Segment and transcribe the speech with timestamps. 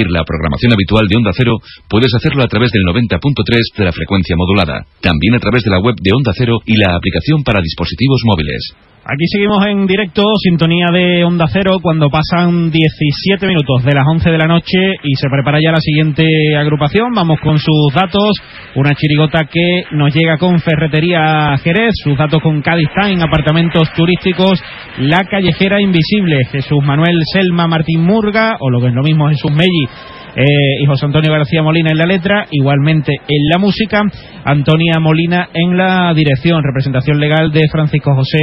[0.00, 3.92] seguir la programación habitual de Onda Cero, puedes hacerlo a través del 90.3 de la
[3.92, 4.86] frecuencia modulada.
[5.00, 8.72] También a través de la web de Onda Cero y la aplicación para dispositivos móviles.
[9.12, 14.30] Aquí seguimos en directo, sintonía de Onda Cero, cuando pasan 17 minutos de las 11
[14.30, 16.22] de la noche y se prepara ya la siguiente
[16.56, 17.10] agrupación.
[17.12, 18.30] Vamos con sus datos.
[18.76, 24.62] Una chirigota que nos llega con Ferretería Jerez, sus datos con Cádiz Time, apartamentos turísticos,
[24.98, 29.50] La Callejera Invisible, Jesús Manuel Selma Martín Murga, o lo que es lo mismo Jesús
[29.50, 29.88] Melli
[30.36, 34.02] eh, y José Antonio García Molina en la letra, igualmente en la música,
[34.44, 38.38] Antonia Molina en la dirección, representación legal de Francisco José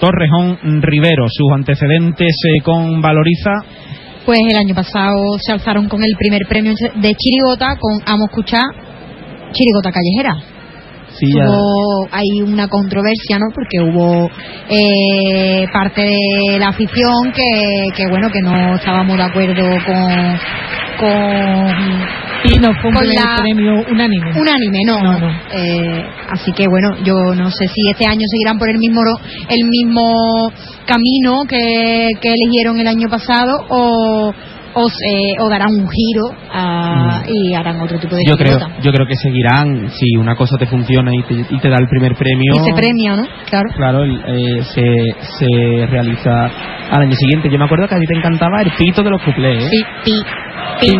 [0.00, 1.26] Torrejón Rivero.
[1.28, 3.50] Sus antecedentes eh, con Valoriza.
[4.26, 8.62] Pues el año pasado se alzaron con el primer premio de Chirigota con Amo Escuchar
[9.52, 10.36] Chirigota Callejera.
[11.18, 13.46] Sí, ya- Hubo, hay una controversia, ¿no?
[13.54, 14.28] Porque hubo
[14.68, 20.38] eh, parte de la afición que, que, bueno, que no estábamos de acuerdo con...
[21.00, 24.30] con Y no fue un con primer la- premio unánime.
[24.40, 24.98] Unánime, no.
[25.02, 25.28] No, no.
[25.52, 29.00] Eh, así que bueno, yo no sé si este año seguirán por el mismo
[29.48, 30.52] el mismo
[30.86, 34.32] camino que, que eligieron el año pasado o
[34.80, 38.30] o, se- o darán un giro a- y harán otro tipo de Mm.
[38.30, 39.88] Yo creo, yo creo que seguirán.
[39.90, 42.52] Si una cosa te funciona y te, y te da el primer premio.
[42.54, 43.24] Y se premia, ¿no?
[43.48, 43.68] Claro.
[43.76, 44.82] Claro, eh, se,
[45.38, 46.46] se realiza
[46.90, 47.50] al año siguiente.
[47.50, 49.64] Yo me acuerdo que a ti te encantaba el pito de los cuplés.
[49.64, 49.68] ¿eh?
[49.70, 50.12] Sí, pi,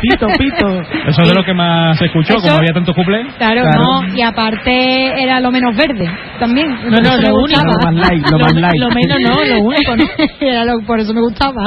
[0.00, 0.80] pito, pito.
[1.08, 3.26] Eso es de lo que más se escuchó, Eso- como había tantos cuplés.
[3.38, 3.82] Claro, Claro.
[3.82, 6.06] no, y aparte era lo menos verde
[6.38, 6.68] también.
[6.84, 7.60] No, no, lo único.
[7.64, 8.80] Lo más light, lo más light.
[8.80, 10.04] Lo menos no, lo único, ¿no?
[10.40, 11.64] Era lo- por eso me gustaba.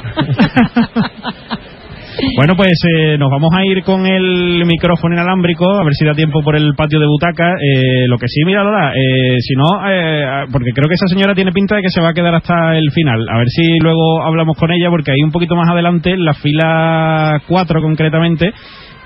[2.36, 6.12] Bueno, pues eh, nos vamos a ir con el micrófono inalámbrico, a ver si da
[6.12, 7.54] tiempo por el patio de butaca.
[7.54, 11.34] Eh, lo que sí, mira, Lola, eh, si no, eh, porque creo que esa señora
[11.34, 13.26] tiene pinta de que se va a quedar hasta el final.
[13.28, 16.34] A ver si luego hablamos con ella, porque ahí un poquito más adelante, en la
[16.34, 18.46] fila 4 concretamente,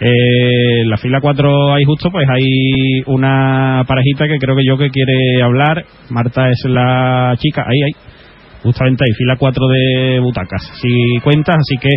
[0.01, 4.77] eh, en la fila 4 ahí justo, pues hay una parejita que creo que yo
[4.77, 5.85] que quiere hablar.
[6.11, 8.04] Marta es la chica, ahí, ahí.
[8.65, 10.63] Justamente ahí, fila 4 de butacas.
[10.81, 11.89] Si cuentas, así que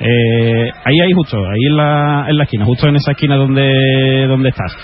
[0.00, 4.26] eh, ahí, ahí justo, ahí en la, en la esquina, justo en esa esquina donde,
[4.28, 4.76] donde estás.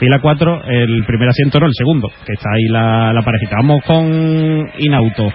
[0.00, 3.56] Fila 4, el primer asiento, no, el segundo, que está ahí la, la parejita.
[3.56, 5.32] Vamos con Inauto.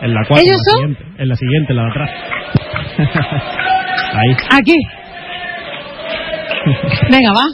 [0.00, 0.80] En la 4, ¿Ellos la son?
[0.80, 2.10] siguiente, en la siguiente, la de atrás.
[4.14, 4.76] ahí, Aquí.
[7.10, 7.44] Venga, va.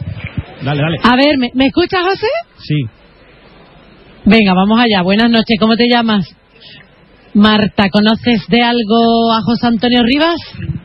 [0.62, 0.96] dale, dale.
[1.02, 2.26] A ver, ¿me, ¿me escuchas, José?
[2.58, 2.82] Sí.
[4.26, 5.02] Venga, vamos allá.
[5.02, 5.56] Buenas noches.
[5.60, 6.36] ¿Cómo te llamas?
[7.34, 10.38] Marta, ¿conoces de algo a José Antonio Rivas?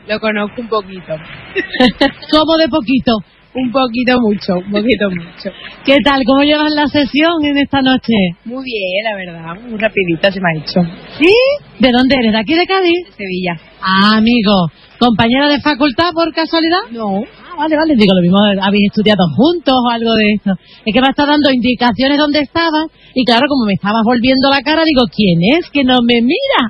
[0.08, 1.14] Lo conozco un poquito.
[2.30, 3.12] ¿Cómo de poquito?
[3.54, 5.50] Un poquito mucho, un poquito mucho.
[5.84, 6.22] ¿Qué tal?
[6.24, 8.14] ¿Cómo llevas la sesión en esta noche?
[8.44, 9.62] Muy bien, la verdad.
[9.62, 10.80] Muy rapidita se me ha hecho.
[11.18, 11.32] ¿Sí?
[11.78, 12.32] ¿De dónde eres?
[12.32, 13.06] ¿De aquí de Cádiz?
[13.06, 13.56] De Sevilla.
[13.80, 14.70] Ah, amigo.
[14.98, 16.90] ¿Compañera de facultad por casualidad?
[16.90, 17.22] No.
[17.50, 17.94] Ah, vale, vale.
[17.98, 20.52] Digo, lo mismo, habéis estudiado juntos o algo de esto.
[20.86, 24.62] Es que me está dando indicaciones dónde estabas y claro, como me estabas volviendo la
[24.62, 26.62] cara, digo, ¿quién es que no me mira?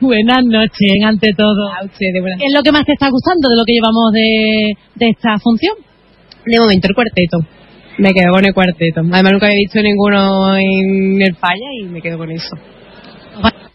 [0.00, 1.66] Buenas noches, ante todo.
[1.66, 4.12] A ustedes, buenas ¿Qué es lo que más te está gustando de lo que llevamos
[4.14, 4.30] de,
[4.94, 5.74] de esta función?
[6.46, 7.38] De momento el cuarteto.
[7.98, 9.00] Me quedo con el cuarteto.
[9.12, 12.56] Además nunca había visto ninguno en el falla y me quedo con eso.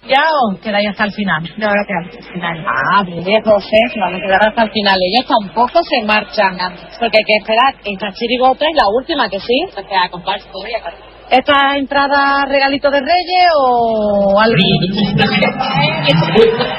[0.08, 1.42] ¿Ya o quedáis hasta el final?
[1.58, 2.66] No, ahora quedamos al final.
[2.68, 4.98] Ah, bien, José, se van a quedar hasta el final.
[5.02, 6.58] Ellos tampoco se marchan,
[7.00, 7.74] porque hay que esperar.
[7.84, 9.66] Esta chirigota es la última, que sí.
[9.76, 11.15] O sea, comparsa todavía, claro.
[11.32, 14.56] ¿Esta entrada regalito de Reyes o algo?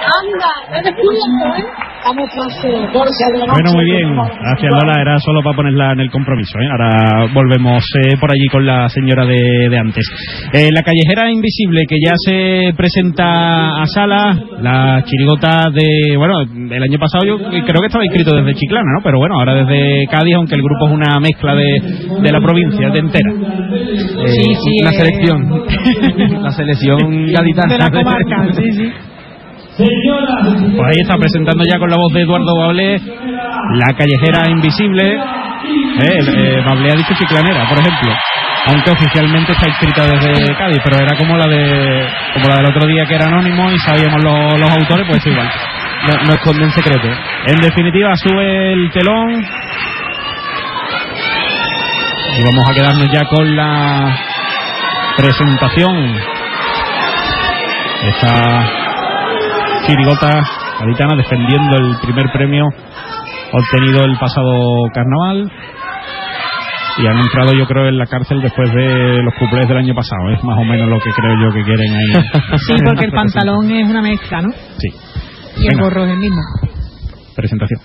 [0.06, 1.64] Anda, no te escuchas, ¿eh?
[3.52, 4.14] Bueno, muy bien.
[4.14, 5.00] Gracias, Lola.
[5.00, 6.58] Era solo para ponerla en el compromiso.
[6.60, 6.68] ¿eh?
[6.70, 10.06] Ahora volvemos eh, por allí con la señora de, de antes.
[10.52, 14.38] Eh, la callejera invisible que ya se presenta a sala.
[14.60, 16.16] La chirigota de.
[16.16, 19.02] Bueno, el año pasado yo creo que estaba inscrito desde Chiclana, ¿no?
[19.02, 21.80] Pero bueno, ahora desde Cádiz, aunque el grupo es una mezcla de,
[22.22, 23.32] de la provincia, de entera.
[24.36, 24.94] Sí, sí, la eh.
[24.94, 26.42] selección.
[26.42, 27.72] la selección gaditana.
[27.72, 28.92] de la comarca, sí, sí.
[29.76, 32.98] Pues ahí está presentando ya con la voz de Eduardo Bablé
[33.74, 35.14] la callejera invisible.
[35.14, 38.12] Eh, eh, Bablé ha dicho chiclanera, por ejemplo.
[38.68, 42.86] Aunque oficialmente está inscrita desde Cádiz, pero era como la de como la del otro
[42.88, 45.48] día que era anónimo y sabíamos los, los autores, pues igual.
[46.08, 47.08] No, no esconden secreto.
[47.46, 49.44] En definitiva, sube el telón.
[52.38, 54.25] Y vamos a quedarnos ya con la
[55.16, 56.14] presentación.
[58.02, 58.68] Esta
[59.86, 60.42] chirigota
[60.80, 62.66] gaditana defendiendo el primer premio
[63.52, 65.50] obtenido el pasado carnaval.
[66.98, 70.30] Y han entrado, yo creo, en la cárcel después de los cuplés del año pasado.
[70.32, 72.24] Es más o menos lo que creo yo que quieren ahí.
[72.66, 74.50] Sí, porque el pantalón es una mezcla, ¿no?
[74.78, 74.88] Sí.
[75.58, 75.82] Y el Venga.
[75.84, 76.40] gorro es el mismo.
[77.34, 77.80] presentación.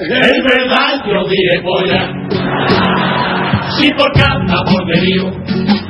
[0.00, 2.02] Es verdad, yo dije polla.
[3.78, 5.30] Si por cada borderío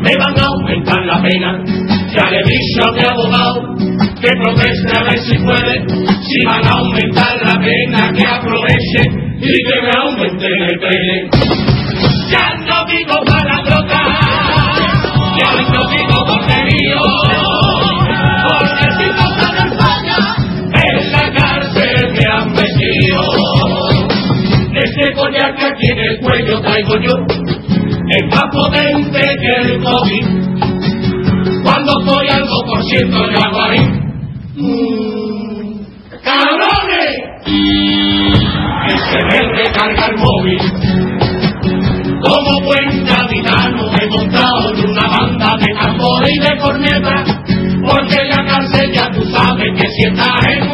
[0.00, 1.62] me van a aumentar la pena,
[2.14, 3.74] ya le he dicho a mi abogado
[4.20, 9.02] que proteste a ver si puede, si van a aumentar la pena, que aproveche
[9.38, 11.69] y que me aumenten el pene.
[26.80, 27.14] Traigo yo,
[28.08, 30.26] es más potente que el COVID.
[31.62, 33.80] Cuando estoy al 2% yo hago ahí.
[34.56, 35.80] Mm,
[36.22, 37.14] ¡Cabrones!
[38.86, 40.58] Que se me recarga el móvil.
[42.22, 47.24] Como buen capitano he montado en una banda de tambores y de corneta.
[47.86, 50.69] Porque la cárcel ya tú sabes que si estás en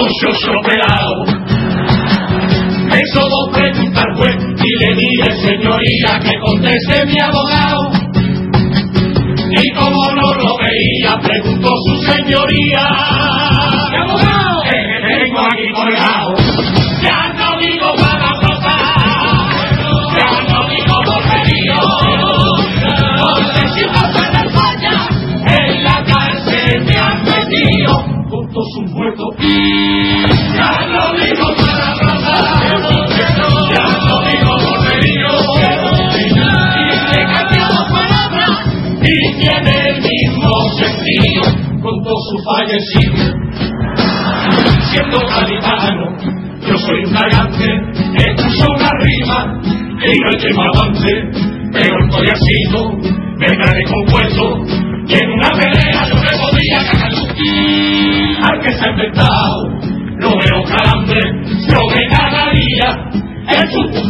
[0.00, 1.28] operados.
[2.92, 7.92] Eso dos pregunta al juez y le dije, señoría, que conteste mi abogado.
[9.50, 12.88] Y como no lo veía, preguntó su señoría.
[13.90, 14.62] ¿Qué abogado?
[14.62, 14.70] Que
[15.24, 16.23] tengo aquí colgado.
[42.44, 43.24] Fallecido.
[44.90, 46.16] Siendo gaditano,
[46.60, 47.66] yo soy un gigante,
[48.16, 49.38] escucho una rima
[50.04, 51.12] y no que me avance,
[51.72, 52.56] pero estoy así,
[53.38, 54.44] me gané compuesto
[55.06, 57.12] y en una pelea yo me podía ganar.
[58.42, 59.68] Al que se ha inventado,
[60.18, 61.20] no veo calambre,
[61.68, 62.88] yo me ganaría
[63.48, 64.02] el chupu.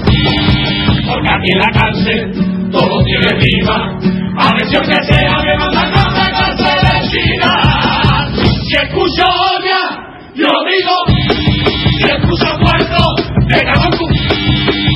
[1.07, 3.99] Porque aquí en la cárcel todo tiene rima,
[4.39, 6.24] a ver si aunque sea me mandan a la
[10.35, 10.97] yo digo,
[11.97, 13.05] si escucho cuatro,
[13.47, 14.07] de Cabancu,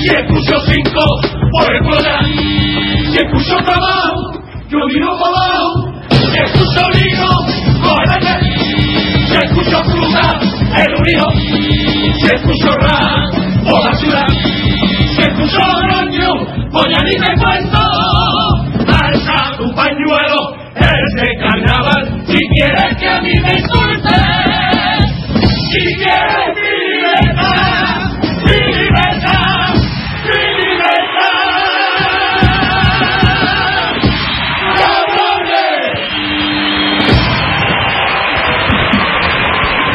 [0.02, 1.04] si escucho cinco,
[1.52, 2.24] por el poder,
[3.12, 4.16] si escucho trabajo,
[4.68, 7.28] yo miro para abajo, si escucho vino,
[7.82, 8.34] cógete,
[9.28, 10.40] si escucho fruta,
[10.76, 11.26] el unido,
[12.18, 13.22] si escucho rap,
[13.64, 14.26] o la ciudad,
[15.14, 16.30] si escucho otoño,
[16.72, 17.97] voy a ni cuento,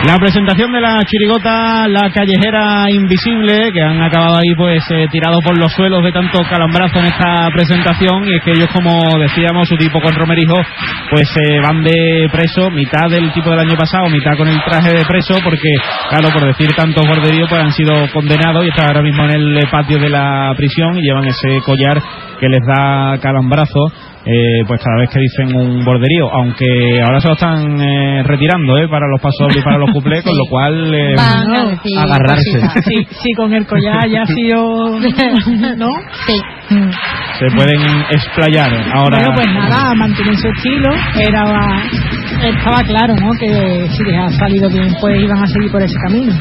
[0.05, 5.39] La presentación de la chirigota La Callejera Invisible, que han acabado ahí pues eh, tirados
[5.41, 9.65] por los suelos de tanto calambrazo en esta presentación, y es que ellos, como decíamos,
[9.65, 10.55] su tipo con Romerijo,
[11.09, 14.91] pues eh, van de preso, mitad del tipo del año pasado, mitad con el traje
[14.91, 15.71] de preso, porque,
[16.09, 19.57] claro, por decir tantos borderíos, pues han sido condenados y están ahora mismo en el
[19.57, 22.01] eh, patio de la prisión y llevan ese collar
[22.41, 24.02] que les da calambrazo.
[24.25, 28.77] Eh, pues cada vez que dicen un borderío, aunque ahora se lo están eh, retirando
[28.77, 32.81] eh, para los pasos y para los cuplés, con lo cual eh, Van agarrarse.
[32.83, 34.99] Sí, sí, con el collar ya ha sido...
[35.77, 35.89] ¿No?
[36.27, 36.39] Sí.
[36.69, 36.89] Mm.
[37.39, 39.17] se pueden explayar ahora.
[39.17, 40.89] Bueno, pues nada, mantienen su estilo.
[41.19, 41.83] Era,
[42.41, 43.31] estaba claro, ¿no?
[43.37, 46.33] Que si les ha salido bien, pues iban a seguir por ese camino.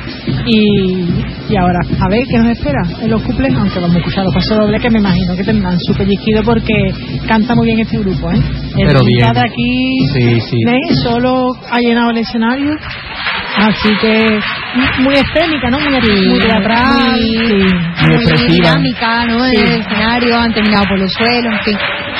[0.47, 4.25] Y, y ahora, a ver qué nos espera en los cuples, aunque vamos a escuchar
[4.25, 6.75] los pasos dobles, que me imagino que tendrán su pellizquido porque
[7.27, 8.37] canta muy bien este grupo, ¿eh?
[8.79, 9.33] El Pero bien.
[9.33, 10.57] de aquí, Sí, sí.
[10.67, 11.03] ¿ves?
[11.05, 12.77] Solo ha llenado el escenario.
[13.55, 14.41] Así que
[15.01, 15.79] muy escénica, ¿no?
[15.79, 17.11] Muy, muy teatral.
[17.11, 18.07] muy- sí.
[18.07, 18.49] Muy expresiva.
[18.71, 19.45] dinámica, ¿no?
[19.45, 19.57] Sí.
[19.57, 21.79] En el escenario, han terminado por los suelos, en fin.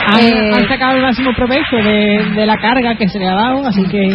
[0.09, 3.35] Han, Eh, han sacado el máximo provecho de, de la carga que se le ha
[3.35, 4.15] dado, así que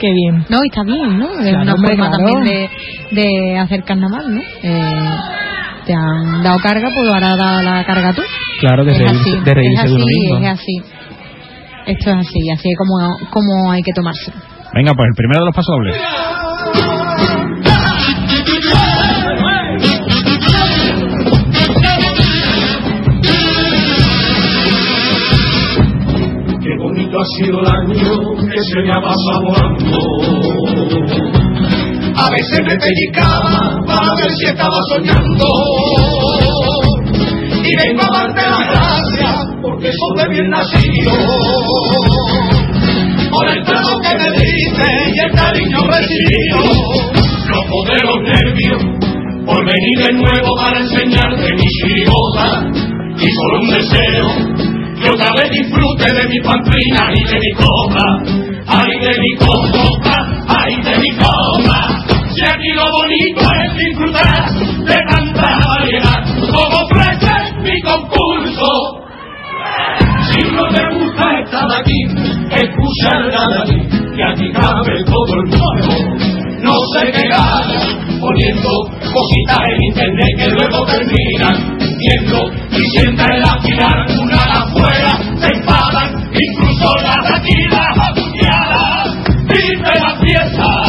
[0.00, 0.44] qué bien.
[0.48, 1.26] no, y está bien, ¿no?
[1.38, 2.32] Es Claro, una hombre, forma claro.
[2.32, 2.68] también
[3.12, 4.40] de, de hacer carnaval, ¿no?
[4.62, 5.18] Eh,
[5.86, 8.22] te han dado carga, pues ahora da la carga tú.
[8.60, 10.38] Claro que es se así, de reírse es de uno así, mismo.
[10.38, 10.76] es así.
[11.86, 12.94] Esto es así, así es como,
[13.30, 14.32] como hay que tomarse.
[14.74, 15.96] Venga, pues el primero de los pasodobles.
[26.60, 31.43] Qué bonito ha sido el año que se me ha pasado volando.
[32.24, 35.46] A veces me pellizcaba para ver si estaba soñando.
[37.62, 41.12] Y vengo a darte las gracias porque soy de bien nacido.
[43.30, 46.58] Por el trato que me diste y el cariño recibido.
[47.48, 48.82] Loco de los nervios
[49.44, 52.64] por venir de nuevo para enseñarte mi chirigota.
[53.18, 54.64] Y solo un deseo
[55.02, 58.06] que otra vez disfrute de mi pamplina y de mi copa,
[58.66, 60.16] ay de mi copa,
[60.48, 61.63] ay de mi copa.
[62.34, 69.04] Si aquí lo bonito es disfrutar de tanta variedad, como ofrece mi concurso.
[70.28, 72.00] Si no te gusta estar aquí,
[72.50, 75.94] escucha el David, que aquí cabe todo el mundo.
[76.60, 78.70] No se qué gana poniendo
[79.12, 82.38] cositas en internet que luego terminan viendo
[82.70, 88.14] y sienta en la final una afuera se enfadan, incluso las aquí las
[89.46, 90.83] dice la fiesta.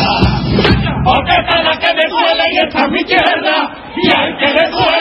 [1.06, 4.48] Porque esta es la que me duele y esta es mi tierra, y al que
[4.48, 4.95] le duela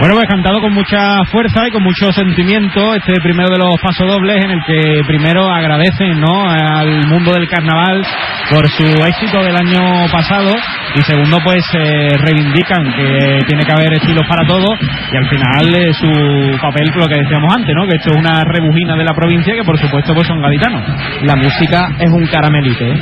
[0.00, 4.44] Bueno, pues cantado con mucha fuerza y con mucho sentimiento este primero de los pasodobles
[4.44, 6.48] en el que primero agradecen ¿no?
[6.48, 8.06] al mundo del carnaval
[8.48, 10.54] por su éxito del año pasado
[10.94, 14.78] y segundo pues eh, reivindican que tiene que haber estilos para todos
[15.12, 17.84] y al final eh, su papel lo que decíamos antes, ¿no?
[17.88, 20.82] que esto es una rebujina de la provincia que por supuesto pues son gaditanos.
[21.22, 23.00] La música es un caramelite, ¿eh?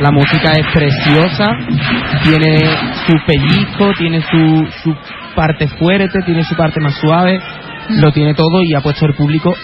[0.00, 1.48] La música es preciosa,
[2.22, 2.58] tiene
[3.06, 4.94] su pellizco, tiene su, su
[5.36, 7.40] parte fuerte, tiene su parte más suave,
[7.90, 9.54] lo tiene todo y ha puesto el público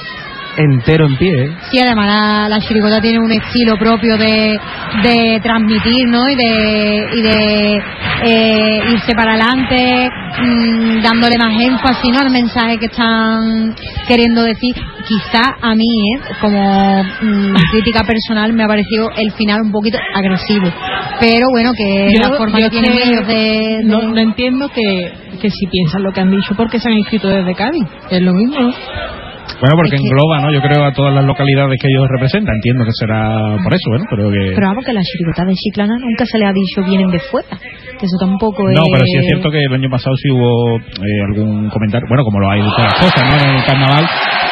[0.56, 1.50] entero en pie, ¿eh?
[1.70, 4.58] Sí, además la, la chirigota tiene un estilo propio de,
[5.02, 6.28] de transmitir, ¿no?
[6.28, 7.82] Y de, y de
[8.24, 10.08] eh, irse para adelante,
[10.40, 12.20] mm, dándole más énfasis, ¿no?
[12.20, 13.74] Al mensaje que están
[14.06, 14.74] queriendo decir.
[15.04, 16.20] Quizá a mí, ¿eh?
[16.40, 20.70] Como mm, crítica personal, me ha parecido el final un poquito agresivo.
[21.18, 23.34] Pero bueno, que Yo- la forma que tienen ellos de...
[23.34, 26.94] de- No, no entiendo que, que si piensan lo que han dicho porque se han
[26.98, 27.84] inscrito desde Cádiz.
[28.10, 28.72] Es lo mismo, ¿no?
[29.62, 30.50] Bueno, porque Es que- engloba, ¿no?
[30.50, 32.56] Yo creo a todas las localidades que ellos representan.
[32.58, 34.58] Entiendo que será por eso, bueno, pero que...
[34.58, 37.54] Pero vamos, que la chirigota de Chiclana nunca se le ha dicho vienen de fuera.
[37.94, 38.74] Que eso tampoco es...
[38.74, 42.24] No, pero sí es cierto que el año pasado sí hubo eh, algún comentario, bueno,
[42.24, 43.34] como lo hay de todas las cosas, ¿no?
[43.38, 44.04] En el carnaval,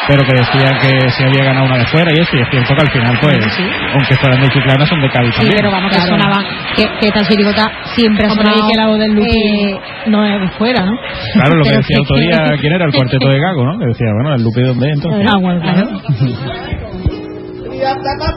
[0.07, 2.75] pero que decía que se había ganado una de fuera y eso, y es cierto
[2.75, 3.63] que al final, pues, Sí.
[3.93, 5.57] aunque fueran de Chiclana, son de Cádiz Sí, también.
[5.57, 6.11] pero vamos, que Claro.
[6.17, 6.43] sonaba,
[6.75, 8.57] que, que esta chirigota siempre ha sonado...
[8.67, 10.91] y que la voz del Lupi eh, no es de fuera, ¿no?
[11.33, 12.85] Claro, lo que decía que- otro día, ¿quién era?
[12.85, 13.79] El cuarteto de Gago, ¿no?
[13.79, 15.27] Que decía, bueno, el Lupe, ¿dónde es entonces?
[15.31, 15.87] Ah, bueno, claro.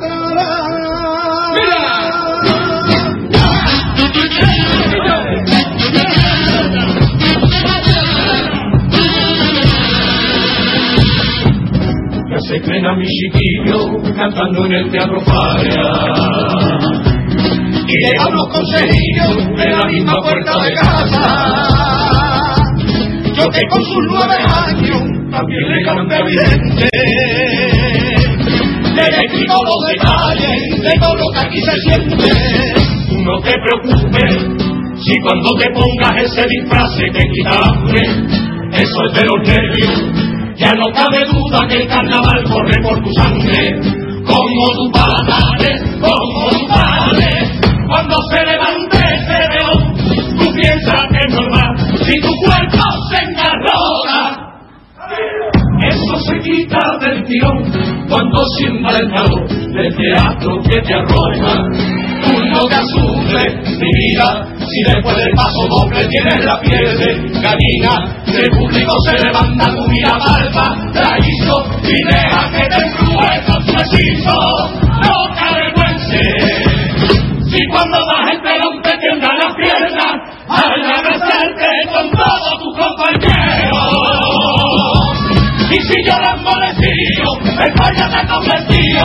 [0.04, 1.83] que
[12.54, 15.90] se creen a mi chiquillo cantando en el teatro Falla.
[17.87, 21.25] Y llegan los consejillos en la misma puerta de casa.
[23.34, 26.88] Yo que con sus nueve años también le canto evidente.
[28.94, 32.28] Le explico los detalles de todo lo que aquí se siente.
[33.08, 34.32] Tú no te preocupes
[35.02, 38.02] si cuando te pongas ese disfraz te quita hambre.
[38.75, 40.23] Eso es de los nervios.
[40.56, 43.80] Ya no cabe duda que el carnaval corre por tu sangre.
[44.25, 47.28] Como tu padre, como tu padre.
[47.88, 49.94] Cuando se levante ese león,
[50.38, 51.76] tú piensas que es normal.
[52.04, 54.44] Si tu cuerpo se engarrola,
[56.26, 62.03] se quita del tirón cuando siembra el calor del teatro que te arroja.
[62.54, 67.34] No te asustes, mi vida, si después del paso doble tienes la piel de
[68.44, 73.61] el público se levanta, tu vida palpa, la hizo y deja que te embruje con
[73.64, 74.38] su hechizo.
[75.02, 76.49] No te avergüences,
[77.50, 80.14] si cuando vas el pelón te tiemblan las piernas,
[80.49, 83.84] al abrazarte con todos tus compañeros.
[85.70, 89.02] Y si lloras molestido, España te ha convertido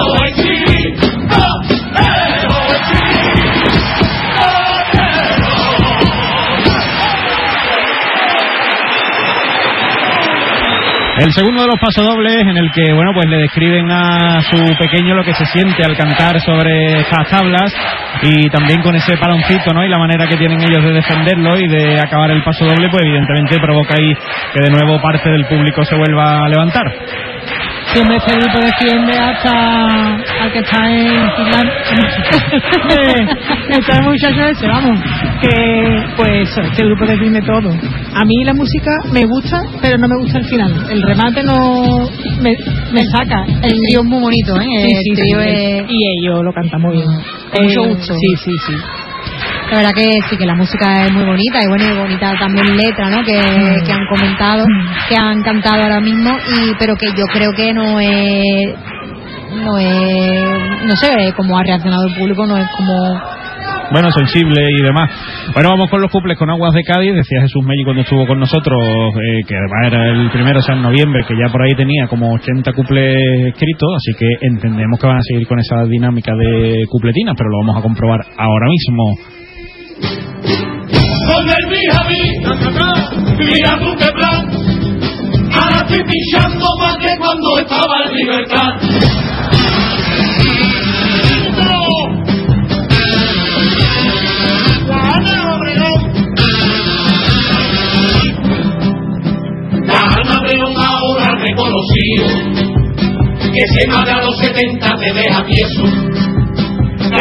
[11.19, 15.15] El segundo de los pasodobles en el que, bueno, pues le describen a su pequeño
[15.15, 17.73] lo que se siente al cantar sobre estas tablas
[18.21, 19.83] y también con ese paloncito, ¿no?
[19.83, 23.59] Y la manera que tienen ellos de defenderlo y de acabar el pasodoble, pues evidentemente
[23.59, 24.13] provoca ahí
[24.53, 26.85] que de nuevo parte del público se vuelva a levantar.
[27.93, 31.74] Siempre este grupo defiende hasta al que está en Finlandia.
[33.69, 35.00] está el muchacho ese, vamos.
[35.41, 37.69] Que, pues, este grupo defiende todo.
[38.15, 40.72] A mí la música me gusta, pero no me gusta el final.
[40.89, 42.08] El remate no
[42.41, 42.55] me,
[42.93, 43.43] me saca.
[43.63, 44.65] El trío es muy bonito, ¿eh?
[44.84, 45.48] Sí, sí, el sí, trío sí.
[45.50, 45.86] es...
[45.89, 47.08] Y ellos lo cantan muy bien.
[47.51, 48.13] Con mucho Eh, gusto.
[48.13, 48.74] Sí, sí, sí.
[49.71, 52.75] La verdad que sí, que la música es muy bonita y bueno, y bonita también
[52.75, 53.23] letra, ¿no?
[53.23, 53.39] Que,
[53.85, 54.65] que han comentado,
[55.07, 58.75] que han cantado ahora mismo, y pero que yo creo que no es,
[59.63, 63.21] no es, no sé, como ha reaccionado el público, no es como,
[63.91, 65.09] bueno, sensible y demás.
[65.53, 67.13] Bueno, vamos con los cuples con Aguas de Cádiz.
[67.15, 70.75] Decía Jesús Melli cuando estuvo con nosotros, eh, que además era el primero, o sea,
[70.75, 73.15] en noviembre, que ya por ahí tenía como 80 cuples
[73.47, 77.59] escritos, así que entendemos que van a seguir con esa dinámica de cupletinas, pero lo
[77.65, 79.38] vamos a comprobar ahora mismo.
[80.01, 82.24] Con el Mijaví,
[83.39, 84.50] mira tú qué plan.
[85.53, 88.74] Ahora estoy pinchando más que cuando estaba en libertad.
[101.41, 102.27] Reconocido
[103.53, 106.38] que se mata a los 70 te deja tieso.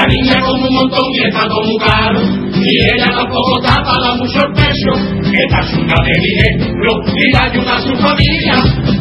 [0.08, 2.20] La niña con un montón y está con un caro.
[2.54, 4.92] Y ella tampoco tapa da mucho el pecho.
[5.20, 8.54] Esta es una de ejemplo y la ayuda a su familia.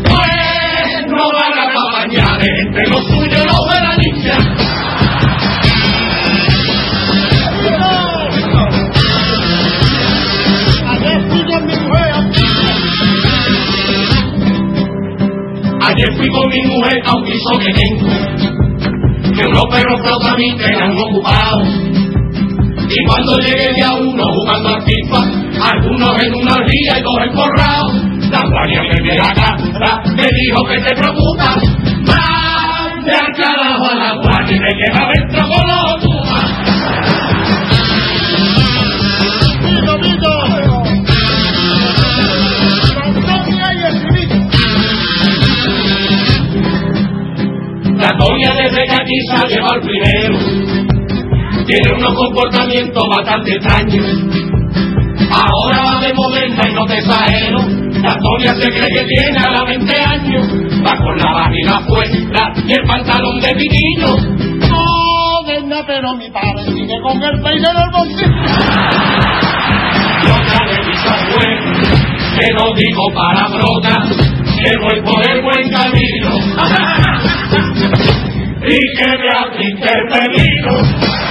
[0.03, 4.37] Pues no van a bañar entre los suyos y los de la niña.
[15.87, 18.57] Ayer fui con mi mujer a un piso que tengo
[19.37, 20.76] que unos perros flautas a mí quedan
[22.89, 25.19] Y cuando llegué de a uno jugando al FIFA,
[25.71, 27.93] algunos en una orilla y dos encorrados,
[28.29, 31.55] la guardia me ve la cara, me dijo que te preocupa,
[32.05, 35.87] mande al carajo a la guardia y me queda dentro con los.
[47.97, 50.66] La Toña desde que aquí se ha llevado el primero
[51.67, 54.05] tiene unos comportamientos bastante extraños.
[55.29, 57.59] Ahora va de moderna y no te exagero.
[58.01, 60.47] La Toña se cree que tiene a la 20 años.
[60.85, 64.15] Va con la vagina fuera y el pantalón de piquillo.
[64.71, 68.31] Moderna, pero mi padre sigue con el peine en el bolsillo.
[70.23, 71.77] Y otra de mis abuelos,
[72.39, 73.95] que no digo palabrota,
[74.63, 76.29] que voy por el buen camino.
[78.63, 81.26] y que me ha intervenido.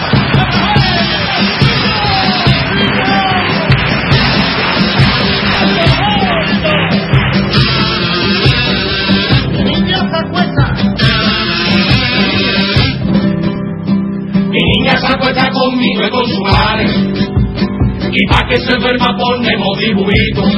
[18.13, 20.53] Y pa' que se duerma ponemos dibujitos.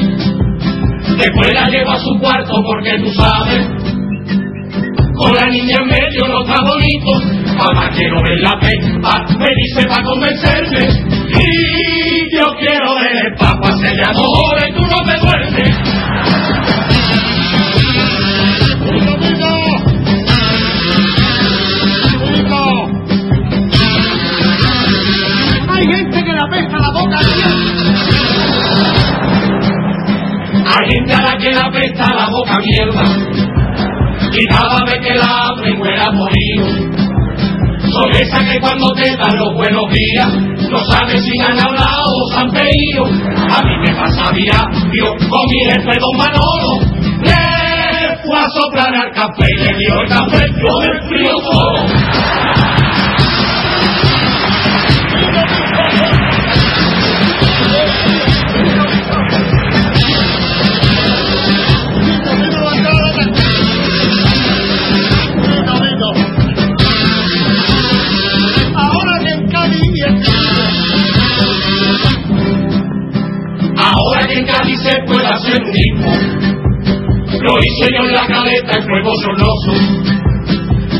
[1.18, 3.66] Después la llevo a su cuarto porque tú sabes.
[5.16, 7.10] Con la niña en medio no está bonito.
[7.56, 10.86] Mamá quiero ver la pepa, me dice pa' convencerme.
[11.28, 15.87] Y yo quiero ver el papa, se le y tú no me duermes.
[32.58, 33.04] Boca mierda.
[34.32, 36.66] Y cada vez que la abren huele a morido.
[37.90, 40.28] Son esas que cuando te dan los buenos días,
[40.70, 43.04] no sabes si han hablado o se han pedido.
[43.04, 46.72] A mí me pasa diario con mi jefe don Manolo.
[47.22, 52.57] Le fue a soplar al café y le dio el café, yo del frío todo.
[74.88, 76.10] Se puede hacer un hijo,
[77.42, 79.72] lo hice yo en la caleta en fuego soloso.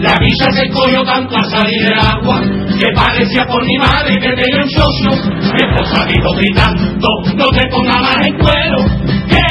[0.01, 2.41] La villa se cogió tanto a salir del agua
[2.79, 5.11] que parecía por mi madre que tenía un socio.
[5.41, 8.79] Mi esposa dijo gritando, no te pongas más en cuero,
[9.27, 9.47] que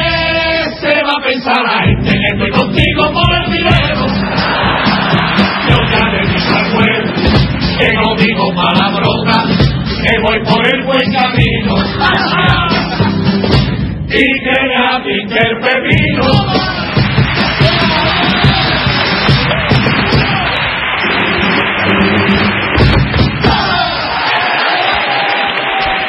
[0.80, 4.06] se va a pensar la gente que estoy contigo por el dinero.
[5.68, 9.46] Yo ya le dije al que no digo palabrotas,
[10.02, 12.57] que voy por el buen camino.
[14.20, 16.57] Me pinche el pepino.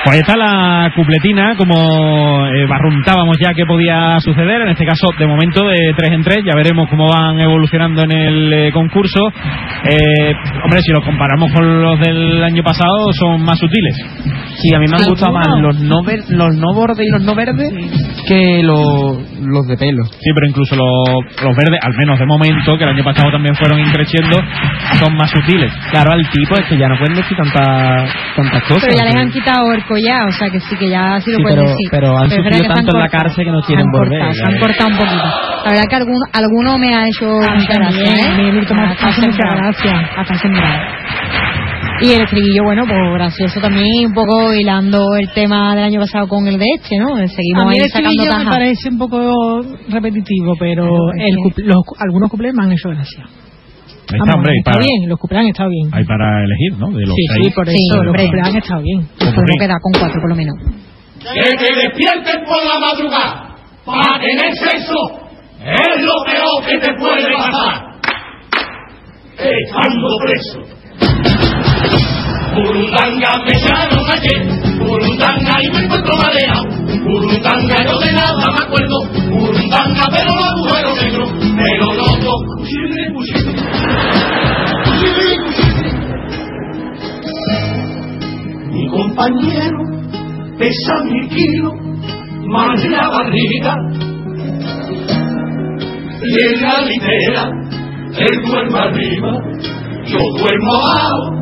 [0.09, 5.07] Pues ahí está la cupletina, como eh, barruntábamos ya que podía suceder, en este caso
[5.19, 9.21] de momento de tres en tres, ya veremos cómo van evolucionando en el eh, concurso.
[9.85, 10.33] Eh,
[10.65, 13.97] hombre, si lo comparamos con los del año pasado, son más sutiles.
[14.63, 17.23] Sí, a mí me han gustado más los no, ver- los no bordes y los
[17.23, 17.71] no verdes
[18.27, 20.05] que los, los de pelo.
[20.07, 23.55] Sí, pero incluso los, los verdes, al menos de momento, que el año pasado también
[23.57, 24.41] fueron increciendo,
[24.99, 25.71] son más sutiles.
[25.91, 28.85] Claro, al tipo es que ya no pueden decir tantas tantas cosas.
[28.89, 31.39] Pero ya les han quitado el collar, o sea que sí que ya sí lo
[31.39, 31.89] Sí, pueden pero- decir.
[31.91, 33.93] pero han verdad sufrido que se han tanto en la cárcel que no quieren han
[33.93, 34.61] volver, cortado, Se ya, han ya.
[34.61, 35.29] cortado un poquito.
[35.65, 38.35] La verdad que alguno, alguno me ha hecho mucha gracia, ¿eh?
[38.37, 39.93] me mucha gracia.
[42.01, 46.29] Y el estribillo, bueno, pues gracioso también, un poco hilando el tema del año pasado
[46.29, 47.17] con el de este, ¿no?
[47.27, 50.87] Seguimos A mí ahí el sacando me parece un poco repetitivo, pero
[51.19, 51.35] el
[51.67, 53.25] los, algunos cuplés me han hecho gracia.
[54.11, 55.87] Ahí está, Vamos, hombre, está para, bien, los cuplés han estado bien.
[55.93, 56.87] hay para elegir, ¿no?
[56.89, 57.47] De los Sí, seis.
[57.47, 58.25] sí, por Sí, eso, los hombre.
[58.25, 59.01] cuplés han estado bien.
[59.19, 60.57] Podemos quedar con cuatro por lo menos.
[61.19, 65.01] Que te despierten por la madrugada para tener sexo
[65.61, 67.89] es lo peor que te puede pasar.
[69.37, 70.59] Estando preso.
[72.59, 74.41] Burundanga me echaron ayer,
[74.79, 76.65] Burundanga y me encuentro mareado.
[77.05, 78.99] Burundanga yo de nada me acuerdo,
[79.31, 82.33] Burundanga pero los agujeros negros, pero loco.
[88.73, 89.79] Mi compañero
[90.59, 91.75] pesa mil kilos,
[92.47, 93.75] más la barriga.
[96.21, 97.51] Y en la litera,
[98.19, 99.33] él duerme arriba,
[100.07, 101.38] yo duermo abajo.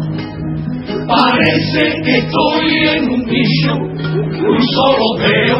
[1.06, 5.58] Parece que estoy en un piso, un solo veo.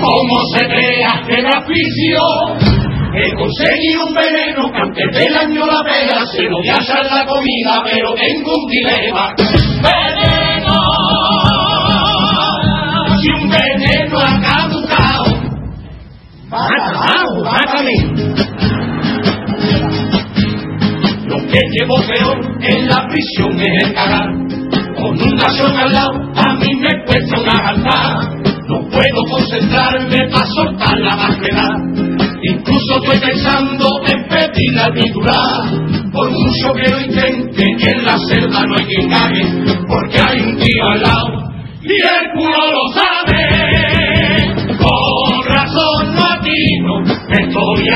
[0.00, 2.20] Como se crea que me aficio,
[3.12, 7.26] he conseguido un veneno que aunque te daño la pega, se lo voy a la
[7.26, 9.34] comida, pero tengo un dilema.
[9.82, 10.78] ¡Veneno!
[13.20, 15.24] Si un veneno ha caducado,
[16.48, 18.75] mátalo, mátame.
[21.56, 22.38] Que llevo peor
[22.68, 24.28] en la prisión es el cagar.
[24.94, 28.30] Con un nación al lado, a mí me cuesta una jartada.
[28.68, 31.68] No puedo concentrarme para soltar la máscara.
[32.42, 36.12] Incluso estoy pensando en pedir la titular.
[36.12, 39.46] Por mucho que lo intente, en la celda no hay quien cague.
[39.88, 41.46] Porque hay un tío al lado
[41.86, 43.40] y el culo lo sabe.
[44.76, 47.88] Con razón no atino, me estoy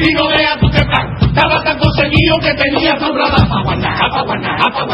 [0.00, 4.70] y no veas tu temprano, estaba tan conseguido que tenía sobrada pa' guanaja, pa' guanaja,
[4.70, 4.86] pa'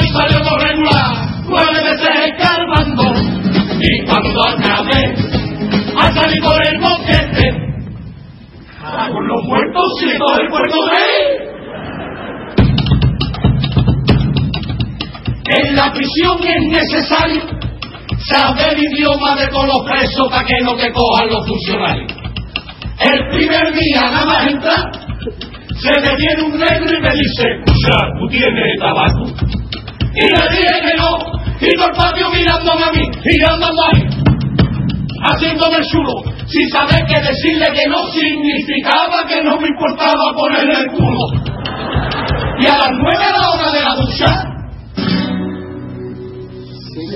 [0.00, 1.12] y salió lo regular,
[1.48, 3.04] nueve veces escarbando.
[3.80, 5.14] Y cuando acabé,
[5.96, 7.62] a salir por el boquete,
[9.12, 11.52] con los muertos y el puerto de
[15.54, 17.61] En la prisión es necesario
[18.28, 22.12] saber idioma de todos los presos para que no te cojan los funcionarios.
[23.00, 24.90] El primer día nada más entrar,
[25.80, 29.24] se detiene un negro y me dice, escucha, tú tienes tabaco.
[30.14, 31.18] Y le dije que no,
[31.60, 34.22] y todo el patio mirándome a mí, mirándome a mí,
[35.24, 36.12] haciéndome el chulo,
[36.46, 41.42] sin saber que decirle que no significaba que no me importaba ponerle el culo.
[42.60, 44.51] Y a las nueve de la hora de la ducha,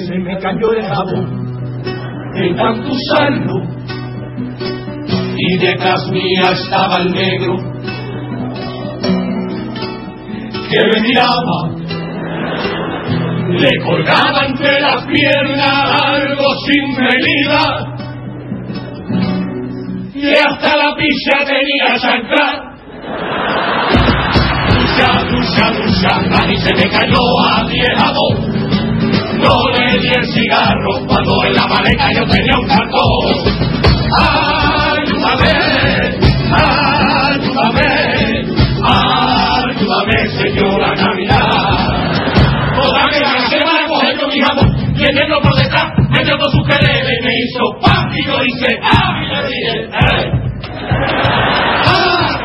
[0.04, 1.46] se me cayó el jabón
[2.34, 3.54] de tanto usarlo.
[5.38, 7.56] Y detrás mía estaba el negro
[10.70, 11.70] que me miraba.
[13.48, 17.94] Le colgaba entre las piernas algo sin medida.
[20.14, 22.66] Y hasta la pilla tenía chancla
[24.96, 28.55] lucha, lucha, lucha, y se me cayó a diez
[29.46, 33.34] no le di el cigarro cuando en la maleta yo tenía un cartón.
[34.98, 35.52] Ayúdame,
[37.30, 37.90] ayúdame,
[39.62, 42.06] ayúdame, señora Navidad.
[42.76, 47.04] Toda la semana coger con mi jamón, viendo por detrás, me dio con su querer
[47.04, 50.26] y me hizo pan y yo hice ah, y le dije, eh.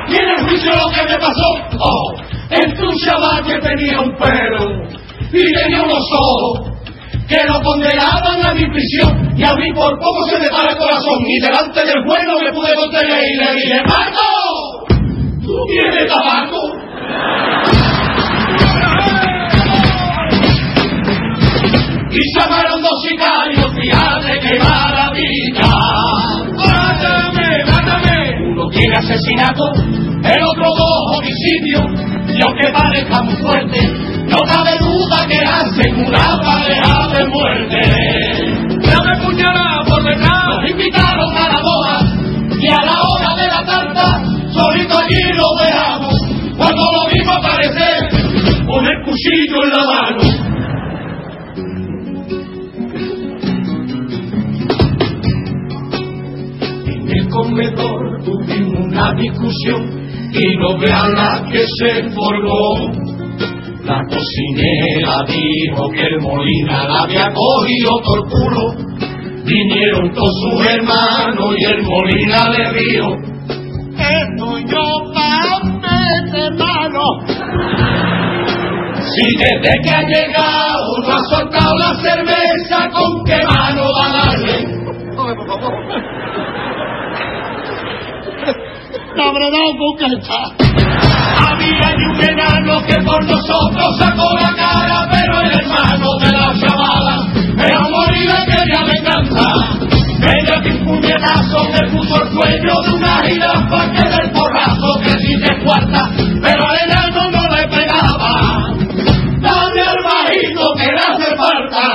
[0.08, 1.50] ¿tiene juicio lo que me pasó?
[1.80, 2.14] Oh,
[2.50, 4.86] entre un chaval que tenía un pelo
[5.34, 6.71] y tenía unos ojos
[7.32, 10.78] que lo condenaban a mi prisión y a mí por poco se me para el
[10.78, 14.86] corazón y delante del juez no me pude contener y le dije, Marco,
[15.39, 16.60] ¿tú tienes tabaco?
[22.12, 25.72] Y llamaron dos sicarios, fíjate qué maravilla.
[26.58, 28.52] Mátame, mátame.
[28.52, 29.63] Uno tiene asesinato,
[30.22, 31.86] el otro dos homicidios,
[32.28, 33.80] y aunque parezca muy fuerte,
[34.32, 37.82] no cabe duda que hacen una pareja de muerte.
[38.80, 40.48] me puñalada por detrás.
[40.48, 41.98] Nos invitaron a la boda
[42.58, 46.15] y a la hora de la tarta, solito allí lo dejamos.
[46.58, 48.10] Cuando lo vimos aparecer
[48.65, 50.52] con el cuchillo en la mano.
[56.86, 59.82] En el comedor tuvimos una discusión
[60.32, 63.01] y no vean la que se formó.
[63.84, 68.76] La cocinera dijo que el Molina la había cogido por culo.
[69.44, 73.10] Vinieron todos sus hermanos y el Molina le dijo,
[73.98, 75.52] estoy yo para
[76.34, 77.02] hermano.
[79.02, 83.61] Si desde que ha llegado no ha soltado la cerveza, ¿con mano va
[89.15, 90.12] La verdad, con
[91.52, 97.28] había un enano que por nosotros sacó la cara, pero el hermano de la chavala
[97.58, 99.47] era morir y quería venganza.
[100.21, 105.12] Ella de un puñetazo me puso el cuello de una jirafa que del porrazo que
[105.12, 106.10] si se cuarta,
[106.41, 108.32] pero al enano no le pegaba.
[109.41, 111.86] Dame al bajito que le hace falta.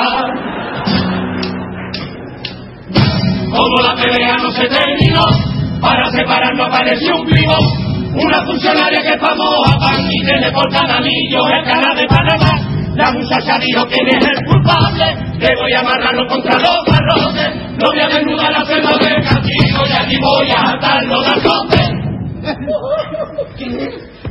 [3.51, 5.25] Como la pelea no se terminó,
[5.87, 7.55] para separarnos apareció un primo
[8.17, 12.53] una funcionaria que famosa pan y que le portan anillos el canal de Panamá.
[12.97, 15.05] La muchacha dijo que es el culpable,
[15.39, 17.77] que voy a amarrarlo contra los barrotes.
[17.77, 22.07] No voy a desnudar la selva del castigo y allí voy a atarlo de azote.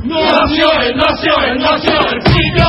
[0.02, 2.68] No nació él, nació él, nació el pillo.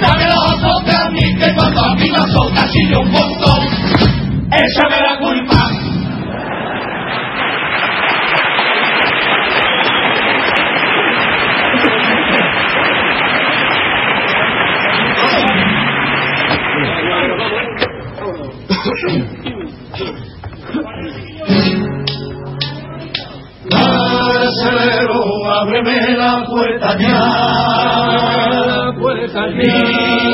[0.00, 3.60] Dame los azotes a mí, que cuando a mí me azota chillo un montón.
[4.50, 5.85] Échame la culpa.
[23.70, 25.24] Carcelero,
[25.60, 27.24] ábreme la puerta ya.
[29.00, 29.66] Puerta Mi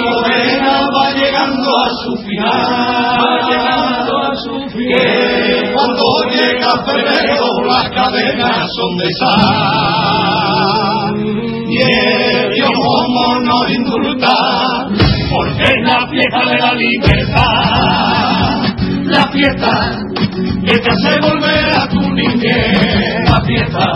[0.02, 2.62] novena va llegando a su final.
[3.22, 4.98] Va llegando a su final.
[4.98, 10.42] Que cuando llega febrero las cadenas son de sal.
[11.68, 14.34] Y el Dios como no indulta,
[15.30, 18.31] porque es la fiesta de la libertad
[19.12, 20.00] la fiesta
[20.64, 23.86] que te hace volver a tu niñez, la fiesta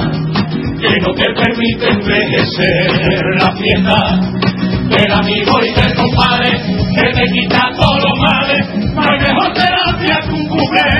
[0.79, 3.97] que no te permite envejecer, la fiesta
[4.91, 6.51] del amigo y del compadre
[6.95, 10.95] que te quita todos los males, no hay mejor terapia que un mujer.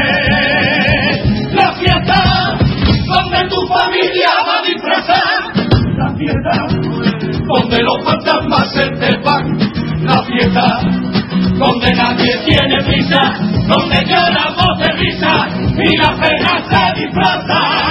[1.53, 2.59] La fiesta
[3.07, 5.39] donde tu familia va a disfrazar,
[5.99, 6.55] la fiesta
[7.49, 9.59] donde los fantasmas se te van,
[10.05, 11.06] la fiesta
[11.59, 13.35] donde nadie tiene prisa,
[13.67, 17.86] donde lloramos de risa y la pena se disfraza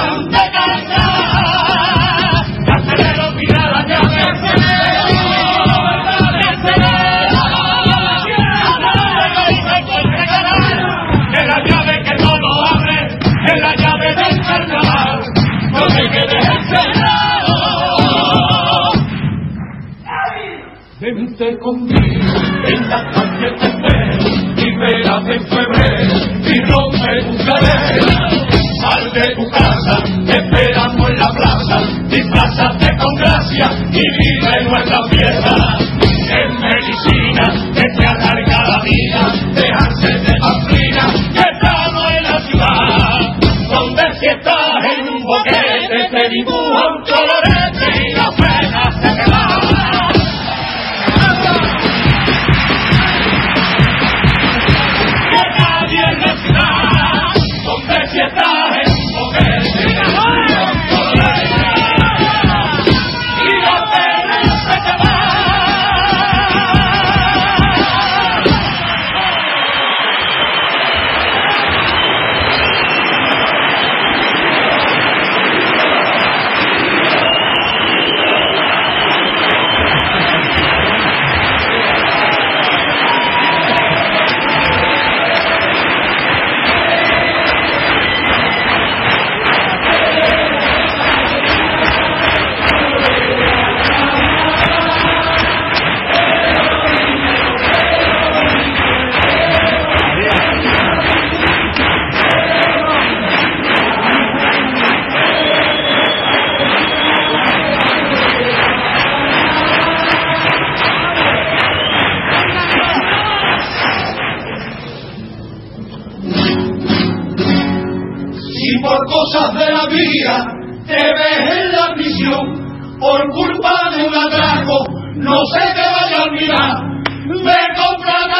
[125.59, 126.83] se te vaya a olvidar,
[127.25, 128.34] me compra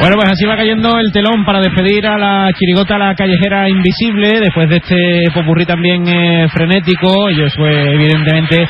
[0.00, 4.40] Bueno, pues así va cayendo el telón para despedir a la chirigota La Callejera Invisible,
[4.40, 7.28] después de este popurrí también eh, frenético.
[7.28, 8.66] Ellos, pues, evidentemente,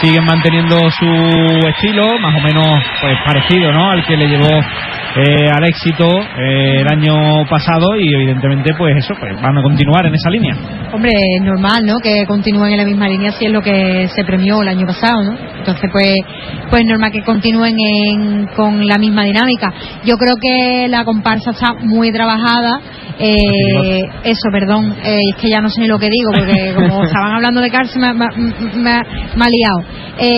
[0.00, 2.66] siguen manteniendo su estilo, más o menos
[3.00, 3.90] pues parecido ¿no?
[3.90, 9.14] al que le llevó eh, al éxito eh, el año pasado y evidentemente pues eso
[9.18, 10.54] pues van a continuar en esa línea
[10.92, 11.94] Hombre, es normal, ¿no?
[12.02, 15.22] Que continúen en la misma línea si es lo que se premió el año pasado,
[15.24, 15.57] ¿no?
[15.68, 16.14] Entonces, pues,
[16.70, 19.72] pues es normal que continúen en- con la misma dinámica.
[20.04, 22.80] Yo creo que la comparsa está muy trabajada.
[23.20, 27.02] Eh, eso, perdón, eh, es que ya no sé ni lo que digo, porque como
[27.04, 29.02] estaban hablando de cárcel me, me- me-
[29.36, 29.80] me ha liado.
[30.18, 30.26] Eh,